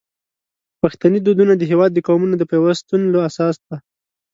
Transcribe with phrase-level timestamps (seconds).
[0.81, 3.75] پښتني دودونه د هیواد د قومونو د پیوستون اساس دي.